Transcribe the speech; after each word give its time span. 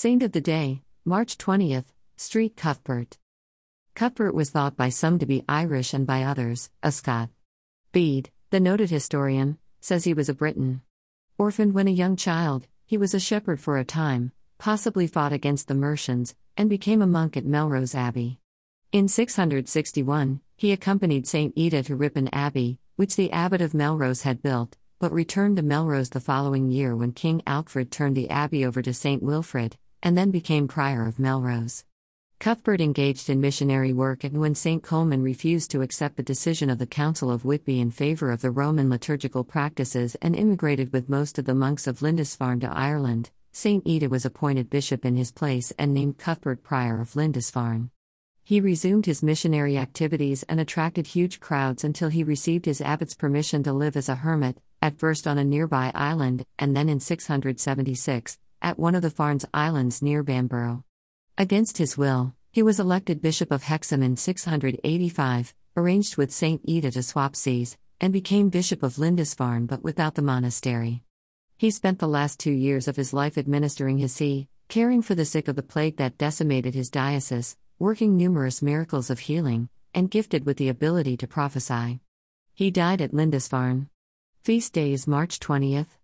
Saint 0.00 0.22
of 0.22 0.30
the 0.30 0.40
Day, 0.40 0.82
March 1.04 1.36
20th, 1.38 1.86
Street 2.16 2.56
Cuthbert. 2.56 3.18
Cuthbert 3.96 4.32
was 4.32 4.48
thought 4.48 4.76
by 4.76 4.90
some 4.90 5.18
to 5.18 5.26
be 5.26 5.42
Irish 5.48 5.92
and 5.92 6.06
by 6.06 6.22
others, 6.22 6.70
a 6.84 6.92
Scot. 6.92 7.30
Bede, 7.90 8.30
the 8.50 8.60
noted 8.60 8.90
historian, 8.90 9.58
says 9.80 10.04
he 10.04 10.14
was 10.14 10.28
a 10.28 10.34
Briton. 10.34 10.82
Orphaned 11.36 11.74
when 11.74 11.88
a 11.88 11.90
young 11.90 12.14
child, 12.14 12.68
he 12.86 12.96
was 12.96 13.12
a 13.12 13.18
shepherd 13.18 13.58
for 13.58 13.76
a 13.76 13.84
time, 13.84 14.30
possibly 14.56 15.08
fought 15.08 15.32
against 15.32 15.66
the 15.66 15.74
Mercians, 15.74 16.36
and 16.56 16.70
became 16.70 17.02
a 17.02 17.06
monk 17.08 17.36
at 17.36 17.44
Melrose 17.44 17.96
Abbey. 17.96 18.38
In 18.92 19.08
661, 19.08 20.40
he 20.56 20.70
accompanied 20.70 21.26
St. 21.26 21.56
Eata 21.56 21.84
to 21.86 21.96
Ripon 21.96 22.28
Abbey, 22.32 22.78
which 22.94 23.16
the 23.16 23.32
abbot 23.32 23.60
of 23.60 23.74
Melrose 23.74 24.22
had 24.22 24.42
built, 24.42 24.76
but 25.00 25.10
returned 25.10 25.56
to 25.56 25.62
Melrose 25.64 26.10
the 26.10 26.20
following 26.20 26.70
year 26.70 26.94
when 26.94 27.10
King 27.10 27.42
Alfred 27.48 27.90
turned 27.90 28.16
the 28.16 28.30
abbey 28.30 28.64
over 28.64 28.80
to 28.80 28.94
St. 28.94 29.24
Wilfrid, 29.24 29.76
and 30.02 30.16
then 30.16 30.30
became 30.30 30.68
prior 30.68 31.06
of 31.06 31.18
Melrose. 31.18 31.84
Cuthbert 32.40 32.80
engaged 32.80 33.28
in 33.28 33.40
missionary 33.40 33.92
work, 33.92 34.22
and 34.22 34.40
when 34.40 34.54
St. 34.54 34.82
Colman 34.82 35.22
refused 35.22 35.72
to 35.72 35.82
accept 35.82 36.16
the 36.16 36.22
decision 36.22 36.70
of 36.70 36.78
the 36.78 36.86
Council 36.86 37.32
of 37.32 37.44
Whitby 37.44 37.80
in 37.80 37.90
favour 37.90 38.30
of 38.30 38.40
the 38.40 38.50
Roman 38.52 38.88
liturgical 38.88 39.42
practices 39.42 40.14
and 40.22 40.36
immigrated 40.36 40.92
with 40.92 41.08
most 41.08 41.38
of 41.38 41.46
the 41.46 41.54
monks 41.54 41.86
of 41.86 42.00
Lindisfarne 42.00 42.60
to 42.60 42.70
Ireland, 42.70 43.30
St. 43.50 43.84
Eata 43.84 44.08
was 44.08 44.24
appointed 44.24 44.70
bishop 44.70 45.04
in 45.04 45.16
his 45.16 45.32
place 45.32 45.72
and 45.78 45.92
named 45.92 46.18
Cuthbert 46.18 46.62
prior 46.62 47.00
of 47.00 47.16
Lindisfarne. 47.16 47.90
He 48.44 48.60
resumed 48.60 49.06
his 49.06 49.22
missionary 49.22 49.76
activities 49.76 50.44
and 50.44 50.60
attracted 50.60 51.08
huge 51.08 51.40
crowds 51.40 51.82
until 51.82 52.08
he 52.08 52.22
received 52.22 52.66
his 52.66 52.80
abbot's 52.80 53.14
permission 53.14 53.64
to 53.64 53.72
live 53.72 53.96
as 53.96 54.08
a 54.08 54.14
hermit, 54.14 54.58
at 54.80 54.96
first 54.96 55.26
on 55.26 55.38
a 55.38 55.44
nearby 55.44 55.90
island, 55.94 56.46
and 56.56 56.76
then 56.76 56.88
in 56.88 57.00
676, 57.00 58.38
at 58.60 58.78
one 58.78 58.94
of 58.94 59.02
the 59.02 59.10
Farnes 59.10 59.44
Islands 59.52 60.02
near 60.02 60.22
Bamborough. 60.22 60.84
Against 61.36 61.78
his 61.78 61.96
will, 61.96 62.34
he 62.50 62.62
was 62.62 62.80
elected 62.80 63.20
Bishop 63.20 63.50
of 63.50 63.62
Hexham 63.62 64.02
in 64.02 64.16
685, 64.16 65.54
arranged 65.76 66.16
with 66.16 66.32
St. 66.32 66.64
Eata 66.66 66.92
to 66.92 67.02
swap 67.02 67.36
sees, 67.36 67.76
and 68.00 68.12
became 68.12 68.48
Bishop 68.48 68.82
of 68.82 68.98
Lindisfarne 68.98 69.66
but 69.66 69.82
without 69.82 70.14
the 70.14 70.22
monastery. 70.22 71.02
He 71.56 71.70
spent 71.70 71.98
the 71.98 72.08
last 72.08 72.38
two 72.38 72.52
years 72.52 72.88
of 72.88 72.96
his 72.96 73.12
life 73.12 73.36
administering 73.36 73.98
his 73.98 74.12
see, 74.12 74.48
caring 74.68 75.02
for 75.02 75.14
the 75.14 75.24
sick 75.24 75.48
of 75.48 75.56
the 75.56 75.62
plague 75.62 75.96
that 75.96 76.18
decimated 76.18 76.74
his 76.74 76.90
diocese, 76.90 77.56
working 77.78 78.16
numerous 78.16 78.62
miracles 78.62 79.10
of 79.10 79.18
healing, 79.20 79.68
and 79.94 80.10
gifted 80.10 80.46
with 80.46 80.56
the 80.56 80.68
ability 80.68 81.16
to 81.16 81.26
prophesy. 81.26 82.00
He 82.54 82.70
died 82.70 83.00
at 83.00 83.14
Lindisfarne. 83.14 83.88
Feast 84.42 84.72
day 84.72 84.92
is 84.92 85.06
March 85.06 85.38
20th, 85.40 85.97